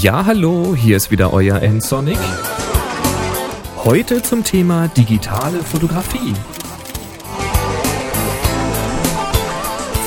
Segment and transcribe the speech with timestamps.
[0.00, 2.18] Ja, hallo, hier ist wieder euer N-Sonic.
[3.84, 6.34] Heute zum Thema digitale Fotografie.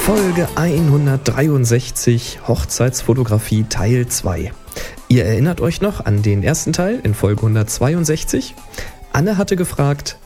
[0.05, 4.53] Folge 163 Hochzeitsfotografie Teil 2.
[5.09, 8.55] Ihr erinnert euch noch an den ersten Teil in Folge 162?
[9.11, 10.19] Anne hatte gefragt,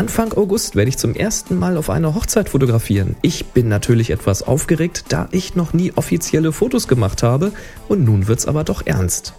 [0.00, 3.16] Anfang August werde ich zum ersten Mal auf einer Hochzeit fotografieren.
[3.20, 7.52] Ich bin natürlich etwas aufgeregt, da ich noch nie offizielle Fotos gemacht habe
[7.86, 9.34] und nun wird's aber doch ernst.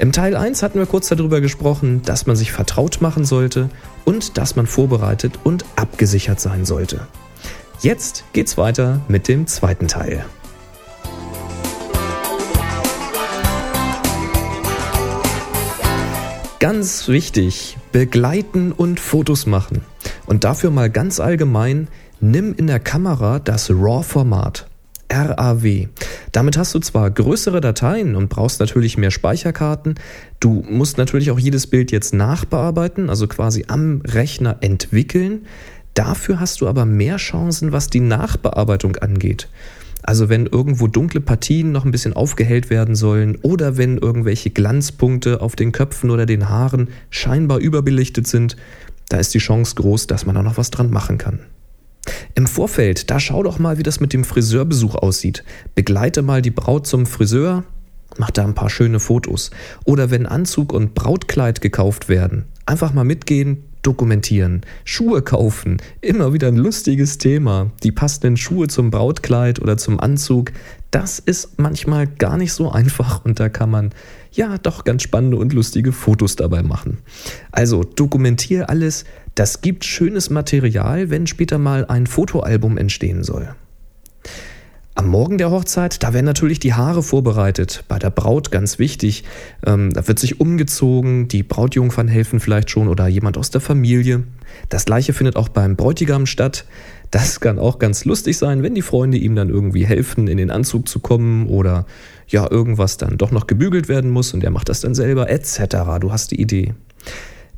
[0.00, 3.70] Im Teil 1 hatten wir kurz darüber gesprochen, dass man sich vertraut machen sollte
[4.04, 7.06] und dass man vorbereitet und abgesichert sein sollte.
[7.80, 10.24] Jetzt geht's weiter mit dem zweiten Teil.
[16.70, 19.80] Ganz wichtig, begleiten und Fotos machen.
[20.26, 21.88] Und dafür mal ganz allgemein,
[22.20, 24.68] nimm in der Kamera das RAW-Format.
[25.10, 25.88] RAW.
[26.30, 29.94] Damit hast du zwar größere Dateien und brauchst natürlich mehr Speicherkarten.
[30.40, 35.46] Du musst natürlich auch jedes Bild jetzt nachbearbeiten, also quasi am Rechner entwickeln.
[35.94, 39.48] Dafür hast du aber mehr Chancen, was die Nachbearbeitung angeht.
[40.08, 45.42] Also wenn irgendwo dunkle Partien noch ein bisschen aufgehellt werden sollen oder wenn irgendwelche Glanzpunkte
[45.42, 48.56] auf den Köpfen oder den Haaren scheinbar überbelichtet sind,
[49.10, 51.40] da ist die Chance groß, dass man da noch was dran machen kann.
[52.34, 55.44] Im Vorfeld, da schau doch mal, wie das mit dem Friseurbesuch aussieht.
[55.74, 57.64] Begleite mal die Braut zum Friseur,
[58.16, 59.50] mach da ein paar schöne Fotos.
[59.84, 64.60] Oder wenn Anzug und Brautkleid gekauft werden, einfach mal mitgehen, dokumentieren.
[64.84, 67.70] Schuhe kaufen, immer wieder ein lustiges Thema.
[67.82, 70.52] Die passenden Schuhe zum Brautkleid oder zum Anzug,
[70.90, 73.90] das ist manchmal gar nicht so einfach und da kann man
[74.30, 76.98] ja doch ganz spannende und lustige Fotos dabei machen.
[77.50, 83.48] Also dokumentiere alles, das gibt schönes Material, wenn später mal ein Fotoalbum entstehen soll.
[84.98, 87.84] Am Morgen der Hochzeit, da werden natürlich die Haare vorbereitet.
[87.86, 89.22] Bei der Braut ganz wichtig.
[89.64, 94.24] Ähm, da wird sich umgezogen, die Brautjungfern helfen vielleicht schon oder jemand aus der Familie.
[94.70, 96.64] Das gleiche findet auch beim Bräutigam statt.
[97.12, 100.50] Das kann auch ganz lustig sein, wenn die Freunde ihm dann irgendwie helfen, in den
[100.50, 101.86] Anzug zu kommen oder
[102.26, 105.76] ja, irgendwas dann doch noch gebügelt werden muss und er macht das dann selber, etc.
[106.00, 106.74] Du hast die Idee.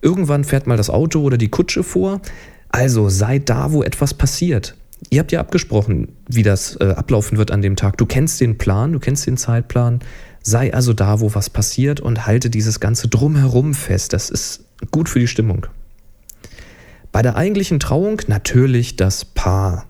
[0.03, 2.20] Irgendwann fährt mal das Auto oder die Kutsche vor.
[2.69, 4.76] Also sei da, wo etwas passiert.
[5.09, 7.97] Ihr habt ja abgesprochen, wie das äh, ablaufen wird an dem Tag.
[7.97, 10.00] Du kennst den Plan, du kennst den Zeitplan.
[10.43, 14.12] Sei also da, wo was passiert und halte dieses ganze Drumherum fest.
[14.12, 15.66] Das ist gut für die Stimmung.
[17.12, 19.87] Bei der eigentlichen Trauung natürlich das Paar.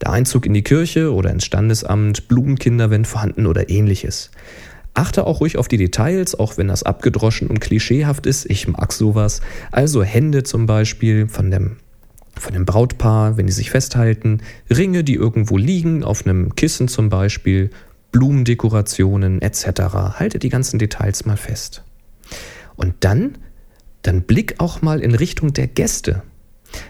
[0.00, 4.30] Der Einzug in die Kirche oder ins Standesamt, Blumenkinder, wenn vorhanden oder ähnliches.
[4.94, 8.50] Achte auch ruhig auf die Details, auch wenn das abgedroschen und klischeehaft ist.
[8.50, 9.40] Ich mag sowas.
[9.70, 11.76] Also Hände zum Beispiel von dem
[12.42, 17.08] von dem Brautpaar, wenn die sich festhalten, Ringe, die irgendwo liegen, auf einem Kissen zum
[17.08, 17.70] Beispiel,
[18.10, 19.64] Blumendekorationen etc.
[20.18, 21.84] Halte die ganzen Details mal fest.
[22.74, 23.38] Und dann,
[24.02, 26.22] dann blick auch mal in Richtung der Gäste.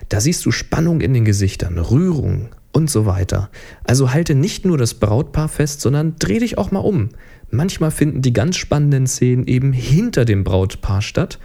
[0.08, 3.50] Da siehst du Spannung in den Gesichtern, Rührung und so weiter.
[3.84, 7.10] Also halte nicht nur das Brautpaar fest, sondern dreh dich auch mal um.
[7.50, 11.38] Manchmal finden die ganz spannenden Szenen eben hinter dem Brautpaar statt.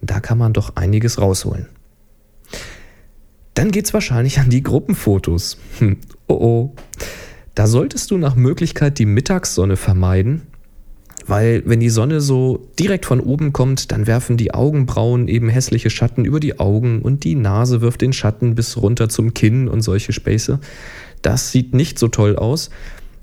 [0.00, 1.66] Da kann man doch einiges rausholen.
[3.54, 5.58] Dann geht's wahrscheinlich an die Gruppenfotos.
[5.78, 6.74] Hm, oh oh.
[7.54, 10.42] Da solltest du nach Möglichkeit die Mittagssonne vermeiden,
[11.26, 15.90] weil wenn die Sonne so direkt von oben kommt, dann werfen die Augenbrauen eben hässliche
[15.90, 19.82] Schatten über die Augen und die Nase wirft den Schatten bis runter zum Kinn und
[19.82, 20.60] solche Späße.
[21.22, 22.70] Das sieht nicht so toll aus.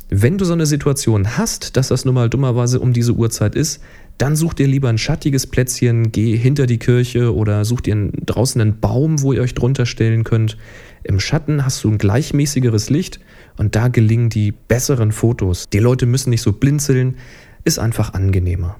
[0.09, 3.82] Wenn du so eine Situation hast, dass das nun mal dummerweise um diese Uhrzeit ist,
[4.17, 8.59] dann such dir lieber ein schattiges Plätzchen, geh hinter die Kirche oder such dir draußen
[8.59, 10.57] einen Baum, wo ihr euch drunter stellen könnt.
[11.03, 13.19] Im Schatten hast du ein gleichmäßigeres Licht
[13.57, 15.69] und da gelingen die besseren Fotos.
[15.72, 17.17] Die Leute müssen nicht so blinzeln,
[17.63, 18.78] ist einfach angenehmer.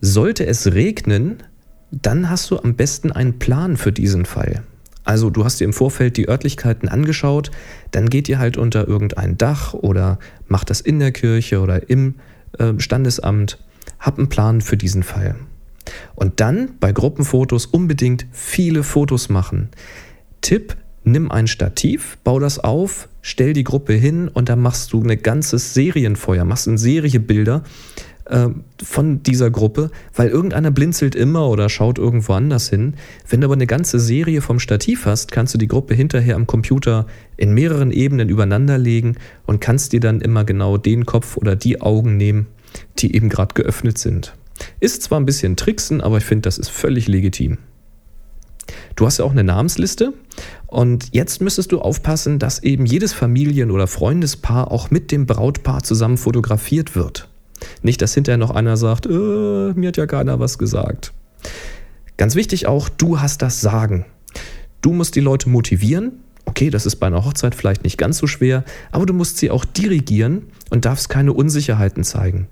[0.00, 1.42] Sollte es regnen,
[1.90, 4.62] dann hast du am besten einen Plan für diesen Fall.
[5.04, 7.50] Also du hast dir im Vorfeld die Örtlichkeiten angeschaut,
[7.90, 12.14] dann geht ihr halt unter irgendein Dach oder macht das in der Kirche oder im
[12.58, 13.58] äh, Standesamt
[14.00, 15.36] hab einen Plan für diesen Fall.
[16.14, 19.68] Und dann bei Gruppenfotos unbedingt viele Fotos machen.
[20.40, 25.02] Tipp, nimm ein Stativ, bau das auf, stell die Gruppe hin und dann machst du
[25.02, 27.62] eine ganze Serienfeuer, machst eine Serie Bilder
[28.26, 28.48] äh,
[28.82, 32.94] von dieser Gruppe, weil irgendeiner blinzelt immer oder schaut irgendwo anders hin.
[33.28, 36.46] Wenn du aber eine ganze Serie vom Stativ hast, kannst du die Gruppe hinterher am
[36.46, 37.06] Computer
[37.36, 41.80] in mehreren Ebenen übereinander legen und kannst dir dann immer genau den Kopf oder die
[41.80, 42.46] Augen nehmen,
[42.98, 44.34] die eben gerade geöffnet sind.
[44.78, 47.58] Ist zwar ein bisschen tricksen, aber ich finde, das ist völlig legitim.
[48.96, 50.12] Du hast ja auch eine Namensliste
[50.66, 55.82] und jetzt müsstest du aufpassen, dass eben jedes Familien- oder Freundespaar auch mit dem Brautpaar
[55.82, 57.28] zusammen fotografiert wird.
[57.82, 61.12] Nicht, dass hinterher noch einer sagt, äh, mir hat ja keiner was gesagt.
[62.16, 64.04] Ganz wichtig auch, du hast das Sagen.
[64.82, 66.20] Du musst die Leute motivieren.
[66.46, 69.50] Okay, das ist bei einer Hochzeit vielleicht nicht ganz so schwer, aber du musst sie
[69.50, 72.48] auch dirigieren und darfst keine Unsicherheiten zeigen.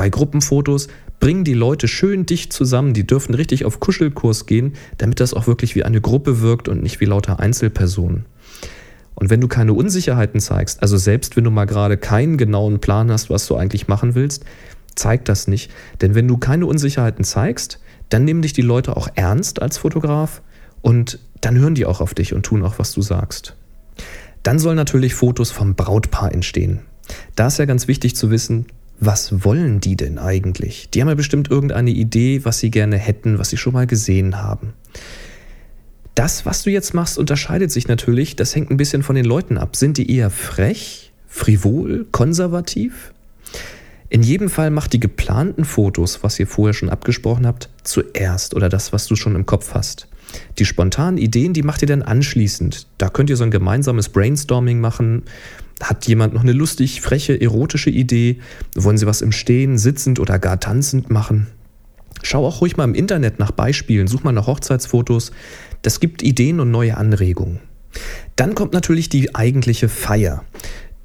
[0.00, 0.88] Bei Gruppenfotos
[1.18, 5.46] bringen die Leute schön dicht zusammen, die dürfen richtig auf Kuschelkurs gehen, damit das auch
[5.46, 8.24] wirklich wie eine Gruppe wirkt und nicht wie lauter Einzelpersonen.
[9.14, 13.12] Und wenn du keine Unsicherheiten zeigst, also selbst wenn du mal gerade keinen genauen Plan
[13.12, 14.46] hast, was du eigentlich machen willst,
[14.94, 15.70] zeig das nicht.
[16.00, 20.40] Denn wenn du keine Unsicherheiten zeigst, dann nehmen dich die Leute auch ernst als Fotograf
[20.80, 23.54] und dann hören die auch auf dich und tun auch, was du sagst.
[24.44, 26.80] Dann sollen natürlich Fotos vom Brautpaar entstehen.
[27.36, 28.64] Da ist ja ganz wichtig zu wissen,
[29.00, 30.90] was wollen die denn eigentlich?
[30.90, 34.42] Die haben ja bestimmt irgendeine Idee, was sie gerne hätten, was sie schon mal gesehen
[34.42, 34.74] haben.
[36.14, 38.36] Das, was du jetzt machst, unterscheidet sich natürlich.
[38.36, 39.74] Das hängt ein bisschen von den Leuten ab.
[39.74, 43.14] Sind die eher frech, frivol, konservativ?
[44.10, 48.68] In jedem Fall macht die geplanten Fotos, was ihr vorher schon abgesprochen habt, zuerst oder
[48.68, 50.08] das, was du schon im Kopf hast.
[50.58, 52.86] Die spontanen Ideen, die macht ihr dann anschließend.
[52.98, 55.22] Da könnt ihr so ein gemeinsames Brainstorming machen.
[55.80, 58.40] Hat jemand noch eine lustig, freche, erotische Idee?
[58.74, 61.46] Wollen sie was im Stehen, sitzend oder gar tanzend machen?
[62.22, 65.32] Schau auch ruhig mal im Internet nach Beispielen, such mal nach Hochzeitsfotos.
[65.82, 67.60] Das gibt Ideen und neue Anregungen.
[68.36, 70.44] Dann kommt natürlich die eigentliche Feier.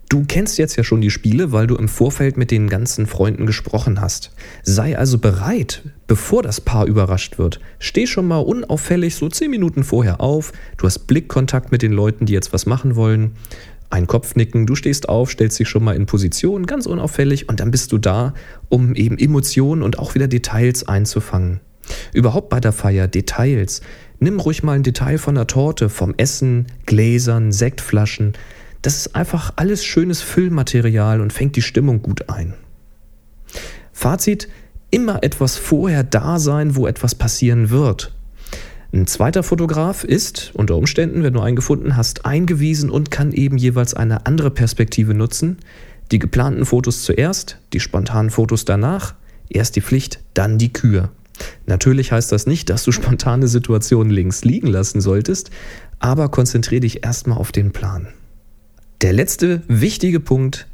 [0.09, 3.47] Du kennst jetzt ja schon die Spiele, weil du im Vorfeld mit den ganzen Freunden
[3.47, 4.31] gesprochen hast.
[4.61, 7.59] Sei also bereit, bevor das Paar überrascht wird.
[7.79, 10.53] Steh schon mal unauffällig so 10 Minuten vorher auf.
[10.77, 13.31] Du hast Blickkontakt mit den Leuten, die jetzt was machen wollen.
[13.89, 17.71] Ein Kopfnicken, du stehst auf, stellst dich schon mal in Position, ganz unauffällig, und dann
[17.71, 18.33] bist du da,
[18.69, 21.59] um eben Emotionen und auch wieder Details einzufangen.
[22.13, 23.81] Überhaupt bei der Feier Details.
[24.19, 28.33] Nimm ruhig mal ein Detail von der Torte, vom Essen, Gläsern, Sektflaschen.
[28.81, 32.53] Das ist einfach alles schönes Füllmaterial und fängt die Stimmung gut ein.
[33.91, 34.47] Fazit,
[34.89, 38.13] immer etwas vorher da sein, wo etwas passieren wird.
[38.95, 43.57] Ein zweiter Fotograf ist, unter Umständen, wenn du einen gefunden hast, eingewiesen und kann eben
[43.57, 45.57] jeweils eine andere Perspektive nutzen.
[46.13, 49.13] Die geplanten Fotos zuerst, die spontanen Fotos danach,
[49.49, 51.09] erst die Pflicht, dann die Kür.
[51.65, 55.51] Natürlich heißt das nicht, dass du spontane Situationen links liegen lassen solltest,
[55.99, 58.07] aber konzentriere dich erstmal auf den Plan.
[59.01, 60.67] Der letzte wichtige Punkt,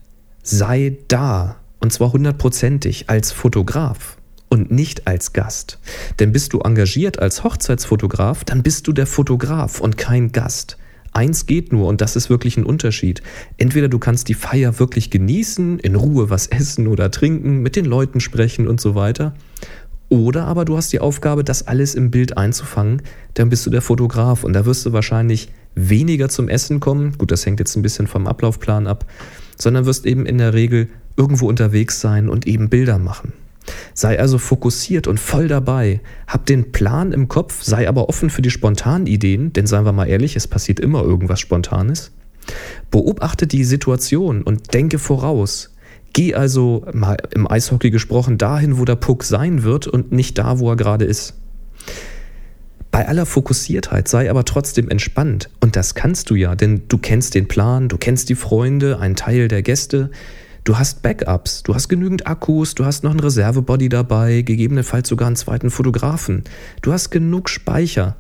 [0.43, 4.20] sei da, und zwar hundertprozentig als Fotograf
[4.51, 5.79] und nicht als Gast.
[6.19, 10.77] Denn bist du engagiert als Hochzeitsfotograf, dann bist du der Fotograf und kein Gast.
[11.13, 13.21] Eins geht nur und das ist wirklich ein Unterschied.
[13.57, 17.85] Entweder du kannst die Feier wirklich genießen, in Ruhe was essen oder trinken, mit den
[17.85, 19.33] Leuten sprechen und so weiter.
[20.09, 23.01] Oder aber du hast die Aufgabe, das alles im Bild einzufangen,
[23.33, 27.31] dann bist du der Fotograf und da wirst du wahrscheinlich weniger zum Essen kommen, gut,
[27.31, 29.05] das hängt jetzt ein bisschen vom Ablaufplan ab,
[29.57, 33.31] sondern wirst eben in der Regel irgendwo unterwegs sein und eben Bilder machen.
[33.93, 38.41] Sei also fokussiert und voll dabei, hab den Plan im Kopf, sei aber offen für
[38.41, 42.11] die spontanen Ideen, denn seien wir mal ehrlich, es passiert immer irgendwas Spontanes.
[42.89, 45.73] Beobachte die Situation und denke voraus.
[46.13, 50.59] Geh also, mal im Eishockey gesprochen, dahin, wo der Puck sein wird und nicht da,
[50.59, 51.35] wo er gerade ist.
[52.91, 55.49] Bei aller Fokussiertheit sei aber trotzdem entspannt.
[55.61, 59.15] Und das kannst du ja, denn du kennst den Plan, du kennst die Freunde, einen
[59.15, 60.11] Teil der Gäste.
[60.63, 65.27] Du hast Backups, du hast genügend Akkus, du hast noch einen Reservebody dabei, gegebenenfalls sogar
[65.27, 66.43] einen zweiten Fotografen.
[66.81, 68.17] Du hast genug Speicher.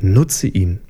[0.00, 0.80] Nutze ihn.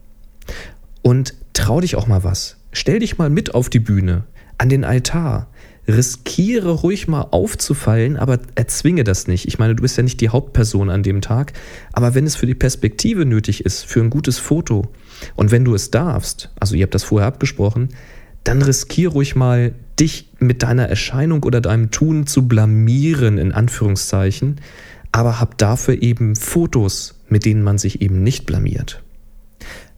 [1.02, 2.56] Und trau dich auch mal was.
[2.72, 4.24] Stell dich mal mit auf die Bühne,
[4.58, 5.48] an den Altar
[5.88, 9.48] riskiere ruhig mal aufzufallen, aber erzwinge das nicht.
[9.48, 11.52] Ich meine, du bist ja nicht die Hauptperson an dem Tag,
[11.92, 14.92] aber wenn es für die Perspektive nötig ist, für ein gutes Foto
[15.34, 17.88] und wenn du es darfst, also ihr habt das vorher abgesprochen,
[18.44, 24.60] dann riskiere ruhig mal, dich mit deiner Erscheinung oder deinem Tun zu blamieren, in Anführungszeichen,
[25.12, 29.02] aber hab dafür eben Fotos, mit denen man sich eben nicht blamiert.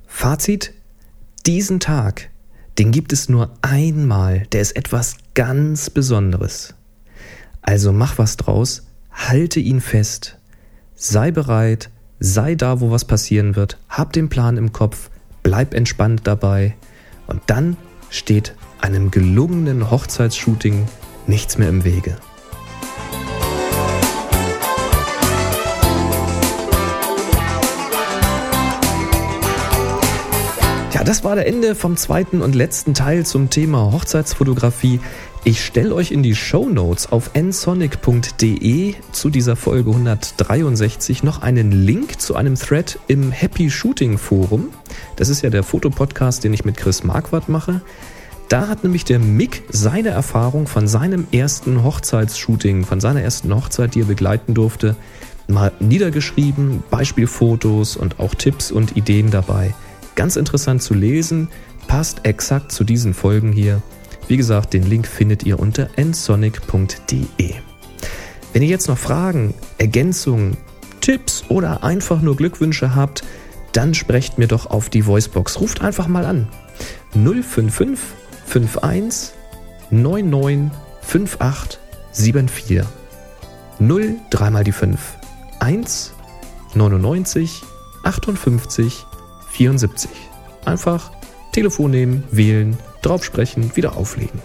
[0.06, 0.72] Fazit,
[1.46, 2.30] diesen Tag
[2.78, 6.74] den gibt es nur einmal, der ist etwas ganz Besonderes.
[7.62, 10.38] Also mach was draus, halte ihn fest,
[10.96, 15.10] sei bereit, sei da, wo was passieren wird, hab den Plan im Kopf,
[15.42, 16.74] bleib entspannt dabei.
[17.28, 17.76] Und dann
[18.10, 18.54] steht
[18.84, 20.86] einem gelungenen Hochzeitsshooting
[21.26, 22.18] nichts mehr im Wege.
[31.04, 35.00] das war der Ende vom zweiten und letzten Teil zum Thema Hochzeitsfotografie.
[35.44, 41.72] Ich stelle euch in die Show Notes auf nsonic.de zu dieser Folge 163 noch einen
[41.72, 44.70] Link zu einem Thread im Happy Shooting Forum.
[45.16, 47.82] Das ist ja der Fotopodcast, den ich mit Chris Marquardt mache.
[48.54, 53.96] Da hat nämlich der Mick seine Erfahrung von seinem ersten Hochzeitsshooting, von seiner ersten Hochzeit,
[53.96, 54.94] die er begleiten durfte,
[55.48, 59.74] mal niedergeschrieben, Beispielfotos und auch Tipps und Ideen dabei.
[60.14, 61.48] Ganz interessant zu lesen,
[61.88, 63.82] passt exakt zu diesen Folgen hier.
[64.28, 67.54] Wie gesagt, den Link findet ihr unter nsonic.de.
[68.52, 70.58] Wenn ihr jetzt noch Fragen, Ergänzungen,
[71.00, 73.24] Tipps oder einfach nur Glückwünsche habt,
[73.72, 75.60] dann sprecht mir doch auf die Voicebox.
[75.60, 76.46] Ruft einfach mal an.
[77.14, 77.98] 055
[78.46, 79.32] 51
[79.90, 80.70] 99
[81.08, 81.78] 58
[82.12, 82.82] 74
[83.78, 84.98] 0 dreimal die 5
[85.60, 86.12] 1
[86.74, 87.62] 99
[88.04, 89.06] 58
[89.50, 90.10] 74.
[90.64, 91.10] Einfach
[91.52, 94.40] Telefon nehmen, wählen, drauf sprechen, wieder auflegen.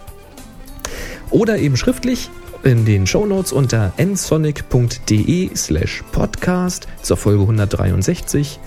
[1.32, 2.30] Oder eben schriftlich
[2.64, 8.60] in den Shownotes unter nsonic.de slash podcast zur Folge 163.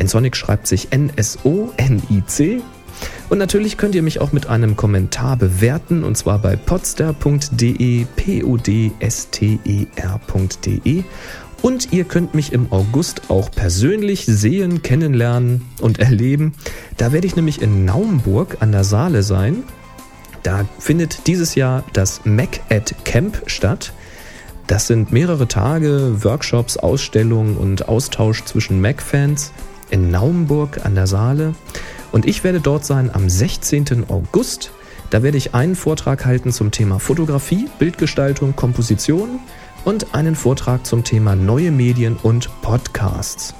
[0.00, 2.62] Nsonic schreibt sich N-S-O-N-I-C.
[3.28, 8.94] Und natürlich könnt ihr mich auch mit einem Kommentar bewerten und zwar bei podster.de, p-o-d-s-t-e-r.de
[11.62, 16.54] und ihr könnt mich im August auch persönlich sehen, kennenlernen und erleben.
[16.96, 19.64] Da werde ich nämlich in Naumburg an der Saale sein.
[20.42, 23.92] Da findet dieses Jahr das Mac at Camp statt.
[24.66, 29.52] Das sind mehrere Tage, Workshops, Ausstellungen und Austausch zwischen Mac-Fans
[29.90, 31.54] in Naumburg an der Saale.
[32.12, 34.08] Und ich werde dort sein am 16.
[34.08, 34.72] August.
[35.10, 39.40] Da werde ich einen Vortrag halten zum Thema Fotografie, Bildgestaltung, Komposition
[39.84, 43.54] und einen Vortrag zum Thema neue Medien und Podcasts.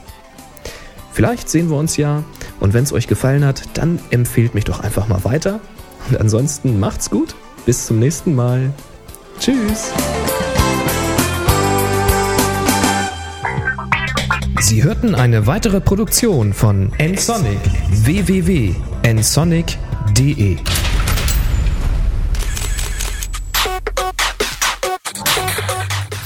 [1.12, 2.23] Vielleicht sehen wir uns ja
[2.61, 5.61] und wenn es euch gefallen hat, dann empfehlt mich doch einfach mal weiter.
[6.09, 7.35] Und ansonsten macht's gut,
[7.66, 8.73] bis zum nächsten Mal.
[9.38, 9.92] Tschüss.
[14.61, 17.59] Sie hörten eine weitere Produktion von nsonic.
[18.05, 20.59] Www.nsonic.de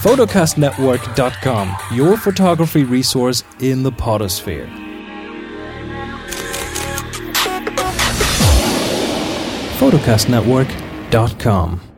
[0.02, 4.68] photocastnetwork.com, your photography resource in the potosphere.
[9.78, 11.93] photocastnetwork.com